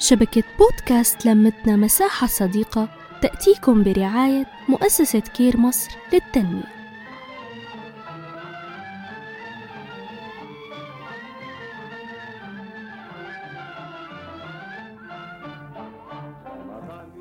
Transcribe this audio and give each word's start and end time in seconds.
شبكة 0.00 0.42
بودكاست 0.58 1.26
لمتنا 1.26 1.76
مساحة 1.76 2.26
صديقة 2.26 2.88
تأتيكم 3.22 3.82
برعاية 3.82 4.46
مؤسسة 4.68 5.18
كير 5.20 5.56
مصر 5.56 5.90
للتنمية. 6.12 6.62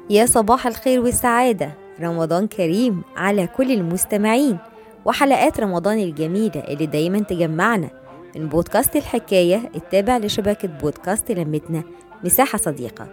يا 0.09 0.25
صباح 0.25 0.67
الخير 0.67 0.99
والسعادة. 0.99 1.71
رمضان 2.01 2.47
كريم 2.47 3.01
على 3.15 3.47
كل 3.47 3.71
المستمعين 3.71 4.57
وحلقات 5.05 5.59
رمضان 5.59 5.99
الجميلة 5.99 6.63
اللي 6.67 6.85
دايما 6.85 7.19
تجمعنا. 7.19 7.89
من 8.35 8.49
بودكاست 8.49 8.95
الحكاية 8.95 9.71
التابع 9.75 10.17
لشبكة 10.17 10.67
بودكاست 10.67 11.31
لمتنا 11.31 11.83
مساحة 12.23 12.57
صديقة. 12.57 13.07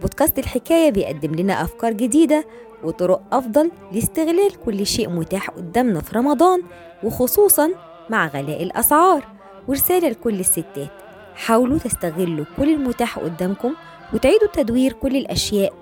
بودكاست 0.00 0.38
الحكاية 0.38 0.90
بيقدم 0.90 1.34
لنا 1.34 1.62
أفكار 1.62 1.92
جديدة 1.92 2.44
وطرق 2.84 3.22
أفضل 3.32 3.70
لاستغلال 3.92 4.60
كل 4.64 4.86
شيء 4.86 5.08
متاح 5.10 5.50
قدامنا 5.50 6.00
في 6.00 6.18
رمضان 6.18 6.62
وخصوصا 7.02 7.70
مع 8.10 8.26
غلاء 8.26 8.62
الأسعار 8.62 9.26
ورسالة 9.68 10.08
لكل 10.08 10.40
الستات. 10.40 10.90
حاولوا 11.34 11.78
تستغلوا 11.78 12.44
كل 12.56 12.74
المتاح 12.74 13.18
قدامكم 13.18 13.74
وتعيدوا 14.14 14.48
تدوير 14.52 14.92
كل 14.92 15.16
الأشياء 15.16 15.72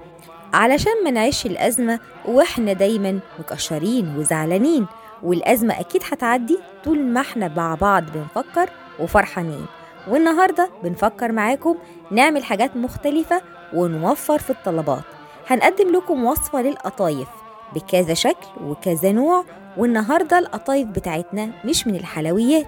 علشان 0.55 0.93
ما 1.05 1.11
نعيش 1.11 1.47
الأزمة 1.47 2.01
وإحنا 2.27 2.73
دايما 2.73 3.19
مكشرين 3.39 4.17
وزعلانين 4.17 4.87
والأزمة 5.23 5.81
أكيد 5.81 6.03
هتعدي 6.13 6.59
طول 6.85 6.99
ما 7.05 7.21
إحنا 7.21 7.49
مع 7.57 7.75
بعض 7.75 8.05
بنفكر 8.15 8.71
وفرحانين. 9.01 9.67
والنهاردة 10.11 10.71
بنفكر 10.83 11.33
معاكم 11.33 11.75
نعمل 12.11 12.45
حاجات 12.45 12.77
مختلفة 12.77 13.43
ونوفر 13.75 14.39
في 14.39 14.51
الطلبات. 14.51 15.03
هنقدم 15.47 15.93
لكم 15.93 16.25
وصفة 16.25 16.63
للقطايف 16.63 17.29
بكذا 17.75 18.15
شكل 18.15 18.47
وكذا 18.65 19.13
نوع 19.13 19.45
والنهاردة 19.77 20.39
القطايف 20.39 20.89
بتاعتنا 20.89 21.51
مش 21.65 21.87
من 21.87 21.95
الحلويات 21.97 22.67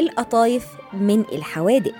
القطايف 0.00 0.66
من 0.92 1.20
الحوادق. 1.20 1.92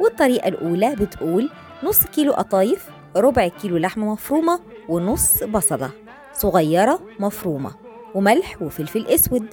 والطريقة 0.00 0.48
الأولى 0.48 0.94
بتقول 0.94 1.50
نص 1.82 2.04
كيلو 2.06 2.32
قطايف 2.32 2.88
ربع 3.16 3.48
كيلو 3.48 3.76
لحمة 3.76 4.12
مفرومة 4.12 4.60
ونص 4.88 5.42
بصلة 5.44 5.90
صغيرة 6.34 7.00
مفرومة 7.20 7.70
وملح 8.14 8.62
وفلفل 8.62 9.06
أسود. 9.06 9.46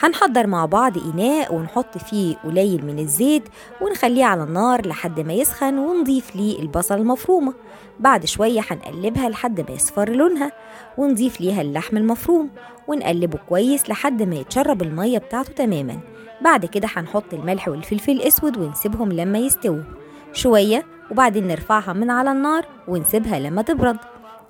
هنحضر 0.00 0.46
مع 0.46 0.66
بعض 0.66 0.98
إناء 0.98 1.54
ونحط 1.54 1.98
فيه 1.98 2.36
قليل 2.36 2.86
من 2.86 2.98
الزيت 2.98 3.42
ونخليه 3.80 4.24
على 4.24 4.42
النار 4.42 4.86
لحد 4.86 5.20
ما 5.20 5.32
يسخن 5.32 5.78
ونضيف 5.78 6.36
ليه 6.36 6.58
البصل 6.58 6.94
المفرومة. 6.94 7.54
بعد 8.00 8.24
شوية 8.24 8.60
هنقلبها 8.70 9.28
لحد 9.28 9.60
ما 9.60 9.70
يصفر 9.76 10.08
لونها 10.10 10.52
ونضيف 10.98 11.40
ليها 11.40 11.62
اللحم 11.62 11.96
المفروم 11.96 12.50
ونقلبه 12.88 13.38
كويس 13.48 13.90
لحد 13.90 14.22
ما 14.22 14.34
يتشرب 14.36 14.82
المية 14.82 15.18
بتاعته 15.18 15.52
تماما. 15.52 15.98
بعد 16.40 16.66
كده 16.66 16.88
هنحط 16.96 17.34
الملح 17.34 17.68
والفلفل 17.68 18.12
الأسود 18.12 18.56
ونسيبهم 18.58 19.12
لما 19.12 19.38
يستووا 19.38 19.82
شوية 20.32 20.84
وبعدين 21.10 21.48
نرفعها 21.48 21.92
من 21.92 22.10
على 22.10 22.32
النار 22.32 22.66
ونسيبها 22.88 23.38
لما 23.38 23.62
تبرد. 23.62 23.96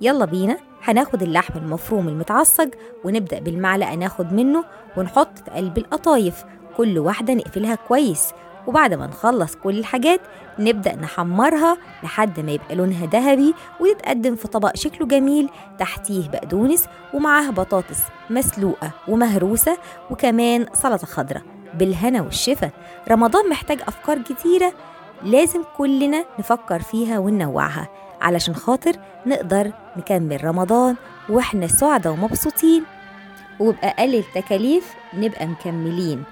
يلا 0.01 0.25
بينا. 0.25 0.57
هناخد 0.85 1.23
اللحم 1.23 1.59
المفروم 1.59 2.07
المتعصج 2.07 2.69
ونبدأ 3.03 3.39
بالمعلقة 3.39 3.95
ناخد 3.95 4.33
منه 4.33 4.63
ونحط 4.97 5.37
في 5.37 5.51
قلب 5.51 5.77
القطايف. 5.77 6.43
كل 6.77 6.99
واحدة 6.99 7.33
نقفلها 7.33 7.75
كويس. 7.75 8.33
وبعد 8.67 8.93
ما 8.93 9.07
نخلص 9.07 9.55
كل 9.55 9.79
الحاجات 9.79 10.21
نبدأ 10.59 10.95
نحمرها 10.95 11.77
لحد 12.03 12.39
ما 12.39 12.51
يبقى 12.51 12.75
لونها 12.75 13.05
ذهبي 13.05 13.53
وتتقدم 13.79 14.35
في 14.35 14.47
طبق 14.47 14.75
شكله 14.75 15.07
جميل. 15.07 15.49
تحتيه 15.79 16.29
بقدونس 16.29 16.85
ومعاه 17.13 17.49
بطاطس 17.49 17.99
مسلوقة 18.29 18.91
ومهروسة 19.07 19.77
وكمان 20.11 20.65
سلطة 20.73 21.07
خضراء 21.07 21.43
بالهنا 21.73 22.21
والشفا. 22.21 22.69
رمضان 23.11 23.49
محتاج 23.49 23.79
أفكار 23.87 24.21
كتيرة 24.21 24.73
لازم 25.23 25.63
كلنا 25.77 26.25
نفكر 26.39 26.79
فيها 26.79 27.19
وننوعها. 27.19 27.89
علشان 28.25 28.55
خاطر 28.55 28.95
نقدر 29.25 29.71
نكمل 29.97 30.43
رمضان 30.43 30.95
وإحنا 31.29 31.67
سعداء 31.67 32.13
ومبسوطين. 32.13 32.83
وبأقل 33.59 34.15
التكاليف 34.15 34.93
نبقى 35.13 35.47
مكملين. 35.47 36.23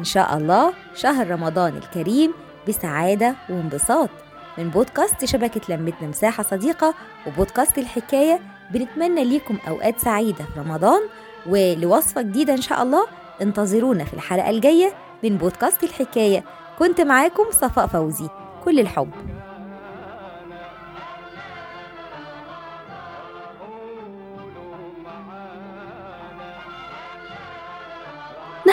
إن 0.00 0.04
شاء 0.04 0.36
الله 0.36 0.72
شهر 0.94 1.30
رمضان 1.30 1.76
الكريم 1.76 2.32
بسعادة 2.68 3.34
وانبساط. 3.50 4.10
من 4.58 4.70
بودكاست 4.70 5.24
شبكة 5.24 5.74
لمتنا 5.74 6.08
مساحة 6.08 6.42
صديقة 6.42 6.94
وبودكاست 7.26 7.78
الحكاية 7.78 8.40
بنتمنى 8.70 9.24
ليكم 9.24 9.58
أوقات 9.68 9.98
سعيدة 9.98 10.44
في 10.44 10.60
رمضان 10.60 11.00
ولوصفة 11.46 12.22
جديدة 12.22 12.52
إن 12.52 12.60
شاء 12.60 12.82
الله 12.82 13.06
انتظرونا 13.42 14.04
في 14.04 14.14
الحلقة 14.14 14.50
الجاية 14.50 14.92
من 15.24 15.36
بودكاست 15.36 15.84
الحكاية. 15.84 16.44
كنت 16.78 17.00
معاكم 17.00 17.44
صفاء 17.50 17.86
فوزي. 17.86 18.28
كل 18.64 18.80
الحب. 18.80 19.10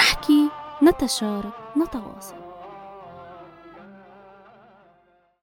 نحكي 0.06 0.50
نتشارك 0.84 1.52
نتواصل. 1.78 2.45